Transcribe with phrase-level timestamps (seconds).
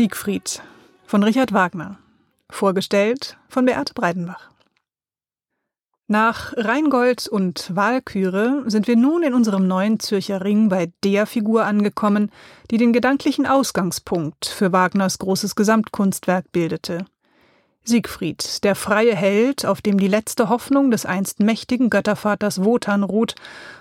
[0.00, 0.62] Siegfried
[1.04, 1.98] von Richard Wagner.
[2.48, 4.48] Vorgestellt von Beate Breidenbach.
[6.08, 11.66] Nach Rheingold und Walküre sind wir nun in unserem neuen Zürcher Ring bei der Figur
[11.66, 12.32] angekommen,
[12.70, 17.04] die den gedanklichen Ausgangspunkt für Wagners großes Gesamtkunstwerk bildete.
[17.84, 23.34] Siegfried, der freie Held, auf dem die letzte Hoffnung des einst mächtigen Göttervaters Wotan ruht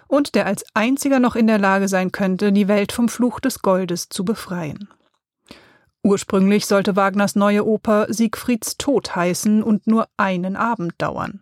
[0.09, 3.61] und der als einziger noch in der Lage sein könnte, die Welt vom Fluch des
[3.61, 4.89] Goldes zu befreien.
[6.03, 11.41] Ursprünglich sollte Wagners neue Oper Siegfrieds Tod heißen und nur einen Abend dauern.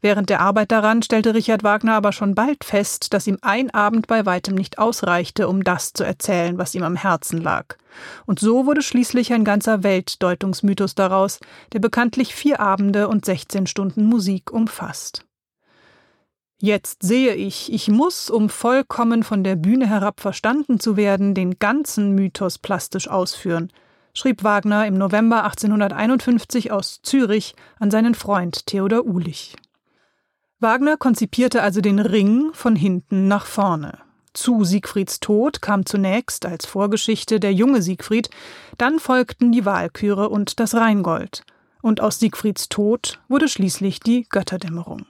[0.00, 4.06] Während der Arbeit daran stellte Richard Wagner aber schon bald fest, dass ihm ein Abend
[4.06, 7.76] bei weitem nicht ausreichte, um das zu erzählen, was ihm am Herzen lag.
[8.26, 11.40] Und so wurde schließlich ein ganzer Weltdeutungsmythos daraus,
[11.72, 15.24] der bekanntlich vier Abende und 16 Stunden Musik umfasst.
[16.58, 21.58] Jetzt sehe ich, ich muss, um vollkommen von der Bühne herab verstanden zu werden, den
[21.58, 23.72] ganzen Mythos plastisch ausführen–
[24.16, 29.56] schrieb Wagner im November 1851 aus Zürich an seinen Freund Theodor Uhlich.
[30.58, 33.98] Wagner konzipierte also den Ring von hinten nach vorne.
[34.32, 38.30] Zu Siegfrieds Tod kam zunächst als Vorgeschichte der junge Siegfried,
[38.78, 41.44] dann folgten die Walküre und das Rheingold,
[41.82, 45.06] und aus Siegfrieds Tod wurde schließlich die Götterdämmerung.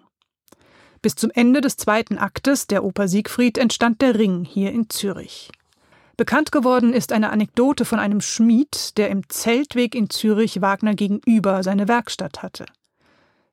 [1.00, 5.52] Bis zum Ende des zweiten Aktes der Oper Siegfried entstand der Ring hier in Zürich.
[6.16, 11.62] Bekannt geworden ist eine Anekdote von einem Schmied, der im Zeltweg in Zürich Wagner gegenüber
[11.62, 12.64] seine Werkstatt hatte.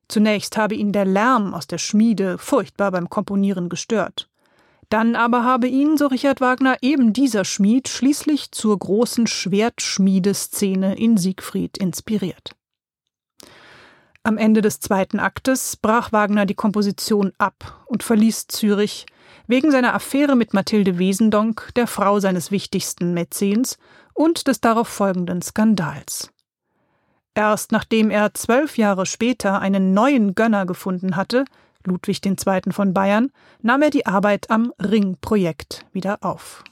[0.07, 4.29] Zunächst habe ihn der Lärm aus der Schmiede furchtbar beim Komponieren gestört.
[4.89, 11.17] Dann aber habe ihn, so Richard Wagner, eben dieser Schmied schließlich zur großen Schwertschmiedeszene in
[11.17, 12.55] Siegfried inspiriert.
[14.25, 19.05] Am Ende des zweiten Aktes brach Wagner die Komposition ab und verließ Zürich,
[19.47, 23.77] wegen seiner Affäre mit Mathilde Wesendonck, der Frau seines wichtigsten Mäzens,
[24.13, 26.31] und des darauf folgenden Skandals.
[27.35, 31.43] Erst nachdem er zwölf Jahre später einen neuen Gönner gefunden hatte,
[31.83, 32.71] Ludwig II.
[32.71, 33.29] von Bayern,
[33.61, 36.63] nahm er die Arbeit am Ringprojekt wieder auf.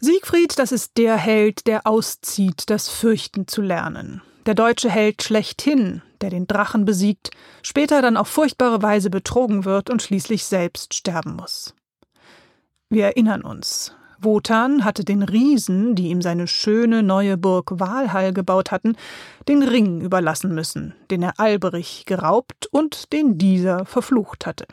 [0.00, 6.02] Siegfried, das ist der Held, der auszieht, das Fürchten zu lernen der deutsche Held schlechthin,
[6.20, 7.30] der den Drachen besiegt,
[7.62, 11.74] später dann auf furchtbare Weise betrogen wird und schließlich selbst sterben muss.
[12.88, 18.70] Wir erinnern uns, Wotan hatte den Riesen, die ihm seine schöne neue Burg Walhall gebaut
[18.70, 18.96] hatten,
[19.48, 24.66] den Ring überlassen müssen, den er Alberich geraubt und den dieser verflucht hatte.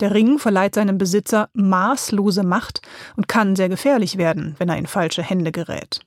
[0.00, 2.82] Der Ring verleiht seinem Besitzer maßlose Macht
[3.16, 6.00] und kann sehr gefährlich werden, wenn er in falsche Hände gerät.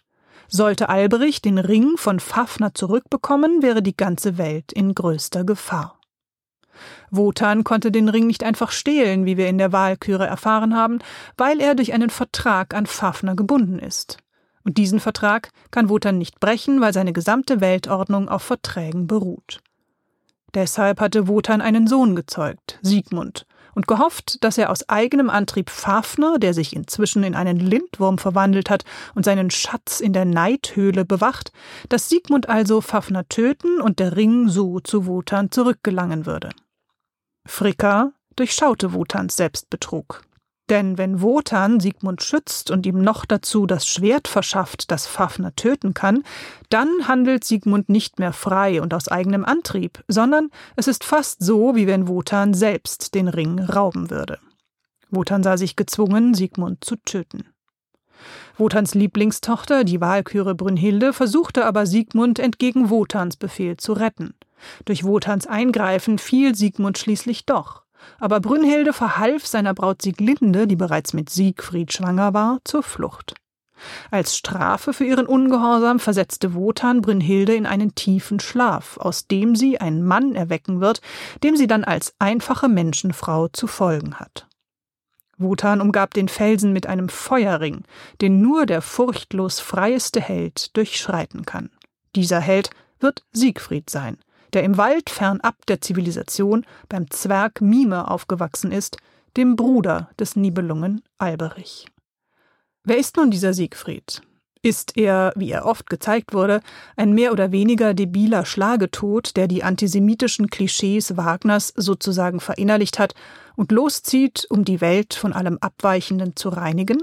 [0.54, 5.98] Sollte Alberich den Ring von Fafner zurückbekommen, wäre die ganze Welt in größter Gefahr.
[7.10, 11.00] Wotan konnte den Ring nicht einfach stehlen, wie wir in der Wahlküre erfahren haben,
[11.38, 14.18] weil er durch einen Vertrag an Fafner gebunden ist.
[14.66, 19.62] Und diesen Vertrag kann Wotan nicht brechen, weil seine gesamte Weltordnung auf Verträgen beruht.
[20.54, 23.46] Deshalb hatte Wotan einen Sohn gezeugt, Siegmund,
[23.81, 28.69] und gehofft, dass er aus eigenem Antrieb Fafner, der sich inzwischen in einen Lindwurm verwandelt
[28.69, 31.52] hat und seinen Schatz in der Neidhöhle bewacht,
[31.90, 36.50] dass Siegmund also Fafner töten und der Ring so zu Wotan zurückgelangen würde.
[37.47, 40.22] Fricka durchschaute Wotans Selbstbetrug.
[40.72, 45.94] Denn wenn Wotan Siegmund schützt und ihm noch dazu das Schwert verschafft, das Fafner töten
[45.94, 46.24] kann,
[46.70, 51.76] dann handelt Siegmund nicht mehr frei und aus eigenem Antrieb, sondern es ist fast so,
[51.76, 54.40] wie wenn Wotan selbst den Ring rauben würde.
[55.09, 57.48] Wotan sah sich gezwungen, Siegmund zu töten.
[58.58, 64.36] Wotans Lieblingstochter, die Walküre Brünnhilde, versuchte aber Siegmund entgegen Wotans Befehl zu retten.
[64.86, 67.81] Durch Wotans Eingreifen fiel Siegmund schließlich doch
[68.20, 73.36] aber Brünnhilde verhalf seiner Braut Sieglinde, die bereits mit Siegfried schwanger war, zur Flucht.
[74.12, 79.80] Als Strafe für ihren Ungehorsam versetzte Wotan Brünnhilde in einen tiefen Schlaf, aus dem sie
[79.80, 81.02] einen Mann erwecken wird,
[81.44, 84.47] dem sie dann als einfache Menschenfrau zu folgen hat.
[85.38, 87.84] Wotan umgab den Felsen mit einem Feuerring,
[88.22, 91.72] den nur der furchtlos freieste Held durchschreiten kann.
[92.16, 92.70] Dieser Held
[93.00, 94.20] wird Siegfried sein,
[94.53, 98.98] der im Wald fernab der Zivilisation beim Zwerg Mime aufgewachsen ist,
[99.38, 101.88] dem Bruder des Nibelungen Alberich.
[102.84, 104.22] Wer ist nun dieser Siegfried?
[104.64, 106.62] Ist er, wie er oft gezeigt wurde,
[106.96, 113.16] ein mehr oder weniger debiler Schlagetod, der die antisemitischen Klischees Wagners sozusagen verinnerlicht hat
[113.56, 117.02] und loszieht, um die Welt von allem Abweichenden zu reinigen?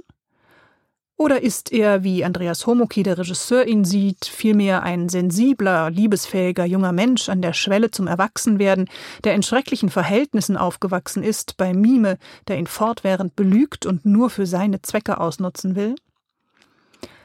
[1.21, 6.93] Oder ist er, wie Andreas Homoki, der Regisseur, ihn sieht, vielmehr ein sensibler, liebesfähiger junger
[6.93, 8.89] Mensch an der Schwelle zum Erwachsenwerden,
[9.25, 14.47] der in schrecklichen Verhältnissen aufgewachsen ist, bei Mime, der ihn fortwährend belügt und nur für
[14.47, 15.97] seine Zwecke ausnutzen will?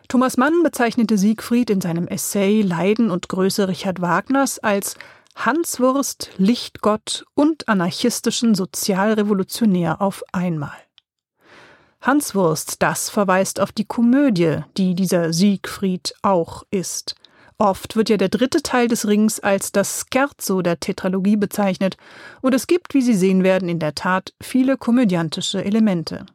[0.07, 4.95] Thomas Mann bezeichnete Siegfried in seinem Essay Leiden und Größe Richard Wagners als
[5.35, 10.73] Hanswurst, Lichtgott und anarchistischen Sozialrevolutionär auf einmal.
[12.05, 17.15] Hanswurst, das verweist auf die Komödie, die dieser Siegfried auch ist.
[17.57, 21.95] Oft wird ja der dritte Teil des Rings als das Scherzo der Tetralogie bezeichnet,
[22.41, 26.25] und es gibt, wie Sie sehen werden, in der Tat viele komödiantische Elemente.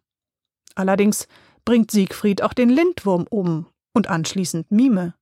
[0.75, 1.29] Allerdings
[1.67, 5.15] bringt Siegfried auch den Lindwurm um und anschließend Mime.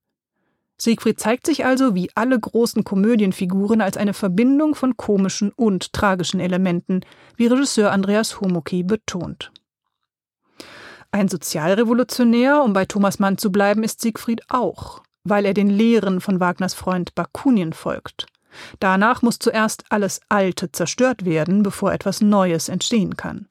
[0.77, 6.39] Siegfried zeigt sich also wie alle großen Komödienfiguren als eine Verbindung von komischen und tragischen
[6.39, 7.01] Elementen,
[7.35, 9.51] wie Regisseur Andreas Homoki betont.
[11.11, 16.21] Ein Sozialrevolutionär, um bei Thomas Mann zu bleiben, ist Siegfried auch, weil er den Lehren
[16.21, 18.27] von Wagners Freund Bakunin folgt.
[18.79, 23.47] Danach muss zuerst alles Alte zerstört werden, bevor etwas Neues entstehen kann.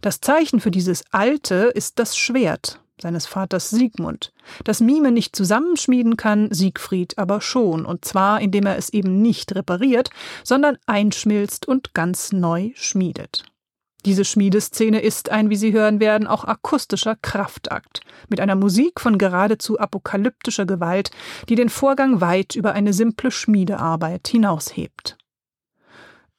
[0.00, 4.32] Das Zeichen für dieses Alte ist das Schwert, seines Vaters Siegmund,
[4.64, 9.54] das Mime nicht zusammenschmieden kann, Siegfried aber schon, und zwar indem er es eben nicht
[9.54, 10.10] repariert,
[10.44, 13.44] sondern einschmilzt und ganz neu schmiedet.
[14.04, 19.18] Diese Schmiedeszene ist ein, wie Sie hören werden, auch akustischer Kraftakt, mit einer Musik von
[19.18, 21.10] geradezu apokalyptischer Gewalt,
[21.48, 25.18] die den Vorgang weit über eine simple Schmiedearbeit hinaushebt.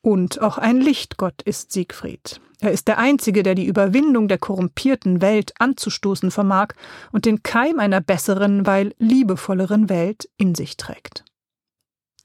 [0.01, 2.39] Und auch ein Lichtgott ist Siegfried.
[2.61, 6.69] Er ist der Einzige, der die Überwindung der korrumpierten Welt anzustoßen vermag
[7.11, 11.23] und den Keim einer besseren, weil liebevolleren Welt in sich trägt.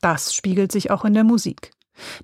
[0.00, 1.73] Das spiegelt sich auch in der Musik.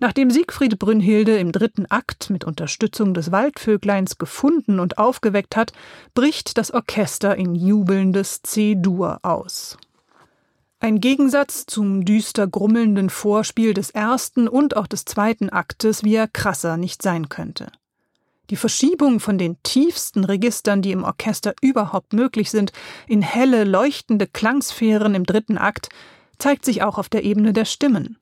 [0.00, 5.72] Nachdem Siegfried Brünnhilde im dritten Akt mit Unterstützung des Waldvögleins gefunden und aufgeweckt hat,
[6.14, 9.76] bricht das Orchester in jubelndes C-Dur aus.
[10.82, 16.26] Ein Gegensatz zum düster grummelnden Vorspiel des ersten und auch des zweiten Aktes, wie er
[16.26, 17.70] krasser nicht sein könnte.
[18.48, 22.72] Die Verschiebung von den tiefsten Registern, die im Orchester überhaupt möglich sind,
[23.06, 25.90] in helle, leuchtende Klangsphären im dritten Akt,
[26.38, 28.16] zeigt sich auch auf der Ebene der Stimmen.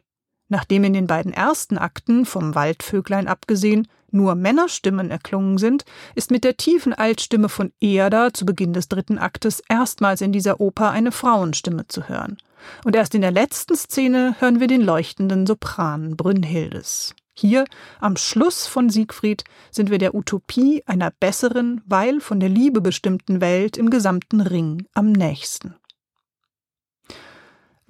[0.48, 5.84] Nachdem in den beiden ersten Akten, vom Waldvöglein abgesehen, nur Männerstimmen erklungen sind,
[6.14, 10.60] ist mit der tiefen Altstimme von Erda zu Beginn des dritten Aktes erstmals in dieser
[10.60, 12.38] Oper eine Frauenstimme zu hören.
[12.84, 17.14] Und erst in der letzten Szene hören wir den leuchtenden Sopran Brünnhildes.
[17.34, 17.66] Hier,
[18.00, 23.40] am Schluss von Siegfried, sind wir der Utopie einer besseren, weil von der Liebe bestimmten
[23.40, 25.76] Welt im gesamten Ring am nächsten.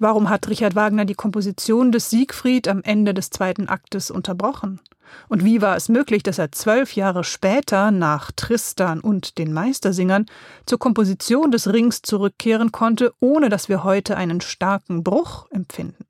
[0.01, 4.79] Warum hat Richard Wagner die Komposition des Siegfried am Ende des zweiten Aktes unterbrochen?
[5.27, 10.27] Und wie war es möglich, dass er zwölf Jahre später nach Tristan und den Meistersingern
[10.65, 16.05] zur Komposition des Rings zurückkehren konnte, ohne dass wir heute einen starken Bruch empfinden?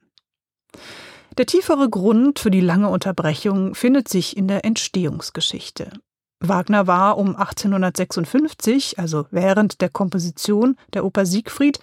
[1.39, 5.89] Der tiefere Grund für die lange Unterbrechung findet sich in der Entstehungsgeschichte.
[6.41, 11.79] Wagner war um 1856, also während der Komposition der Oper Siegfried,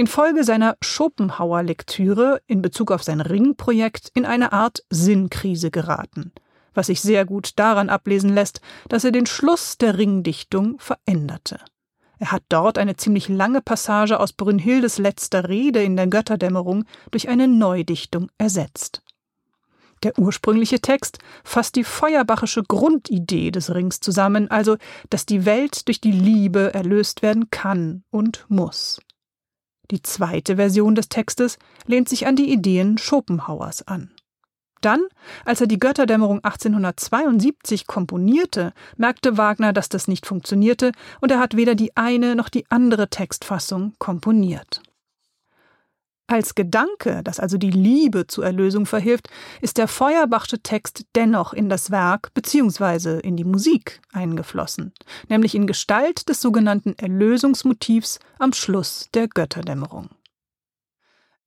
[0.00, 6.32] infolge seiner Schopenhauer-Lektüre in Bezug auf sein Ringprojekt in eine Art Sinnkrise geraten–
[6.74, 11.58] was sich sehr gut daran ablesen lässt, dass er den Schluss der Ringdichtung veränderte.
[12.18, 17.28] Er hat dort eine ziemlich lange Passage aus Brünnhildes letzter Rede in der Götterdämmerung durch
[17.28, 19.02] eine Neudichtung ersetzt.
[20.02, 24.76] Der ursprüngliche Text fasst die feuerbachische Grundidee des Rings zusammen, also
[25.10, 29.00] dass die Welt durch die Liebe erlöst werden kann und muss.
[29.90, 34.10] Die zweite Version des Textes lehnt sich an die Ideen Schopenhauers an.
[34.80, 35.02] Dann,
[35.44, 41.56] als er die Götterdämmerung 1872 komponierte, merkte Wagner, dass das nicht funktionierte, und er hat
[41.56, 44.80] weder die eine noch die andere Textfassung komponiert.
[46.30, 49.28] Als Gedanke, dass also die Liebe zur Erlösung verhilft,
[49.60, 53.18] ist der Feuerbachsche Text dennoch in das Werk bzw.
[53.18, 54.92] in die Musik eingeflossen,
[55.28, 60.10] nämlich in Gestalt des sogenannten Erlösungsmotivs am Schluss der Götterdämmerung.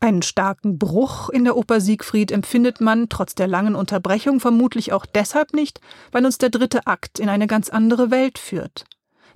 [0.02, 5.06] Einen starken Bruch in der Oper Siegfried empfindet man trotz der langen Unterbrechung vermutlich auch
[5.06, 5.80] deshalb nicht,
[6.12, 8.84] weil uns der dritte Akt in eine ganz andere Welt führt.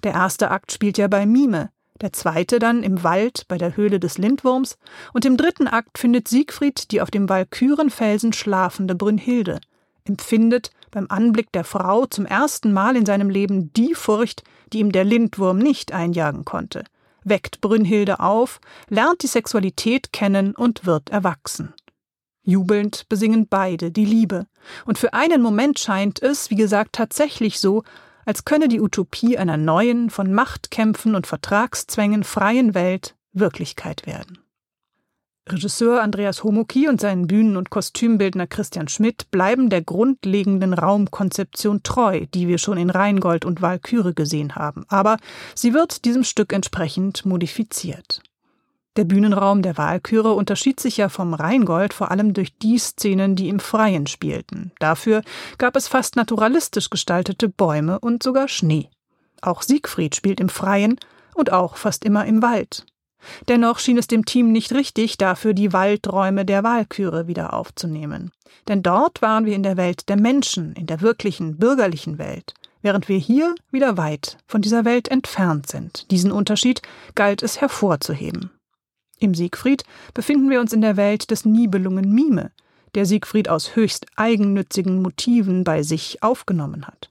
[0.03, 1.69] Der erste Akt spielt ja bei Mime,
[2.01, 4.77] der zweite dann im Wald bei der Höhle des Lindwurms.
[5.13, 9.59] Und im dritten Akt findet Siegfried die auf dem Walkürenfelsen schlafende Brünnhilde,
[10.05, 14.91] empfindet beim Anblick der Frau zum ersten Mal in seinem Leben die Furcht, die ihm
[14.91, 16.83] der Lindwurm nicht einjagen konnte–
[17.29, 21.73] weckt Brünnhilde auf, lernt die Sexualität kennen und wird erwachsen.
[22.43, 24.47] Jubelnd besingen beide die Liebe,
[24.85, 27.83] und für einen Moment scheint es, wie gesagt, tatsächlich so,
[28.27, 34.39] als könne die Utopie einer neuen, von Machtkämpfen und Vertragszwängen freien Welt Wirklichkeit werden.
[35.47, 42.25] Regisseur Andreas Homoki und sein Bühnen- und Kostümbildner Christian Schmidt bleiben der grundlegenden Raumkonzeption treu,
[42.33, 45.15] die wir schon in Rheingold und Walküre gesehen haben, aber
[45.55, 48.21] sie wird diesem Stück entsprechend modifiziert.
[48.97, 53.47] Der Bühnenraum der Walküre unterschied sich ja vom Rheingold vor allem durch die Szenen, die
[53.47, 54.71] im Freien spielten.
[54.79, 55.21] Dafür
[55.59, 58.89] gab es fast naturalistisch gestaltete Bäume und sogar Schnee.
[59.43, 60.99] Auch Siegfried spielt im Freien
[61.35, 62.87] und auch fast immer im Wald.
[63.47, 68.31] Dennoch schien es dem Team nicht richtig, dafür die Waldräume der Walküre wieder aufzunehmen.
[68.67, 73.09] Denn dort waren wir in der Welt der Menschen, in der wirklichen, bürgerlichen Welt, während
[73.09, 76.09] wir hier wieder weit von dieser Welt entfernt sind.
[76.09, 76.81] Diesen Unterschied
[77.13, 78.56] galt es hervorzuheben.
[79.19, 79.83] Im Siegfried
[80.13, 82.51] befinden wir uns in der Welt des Nibelungen Mime,
[82.95, 87.09] der Siegfried aus höchst eigennützigen Motiven bei sich aufgenommen hat.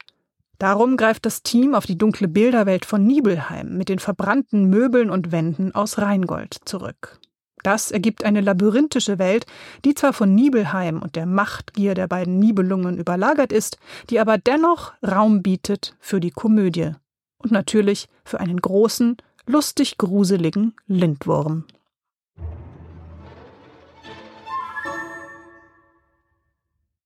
[0.58, 5.30] Darum greift das Team auf die dunkle Bilderwelt von Nibelheim mit den verbrannten Möbeln und
[5.32, 7.20] Wänden aus Rheingold zurück.
[7.62, 9.44] Das ergibt eine labyrinthische Welt,
[9.84, 14.92] die zwar von Nibelheim und der Machtgier der beiden Nibelungen überlagert ist, die aber dennoch
[15.02, 16.92] Raum bietet für die Komödie
[17.38, 21.64] und natürlich für einen großen, lustig gruseligen Lindwurm.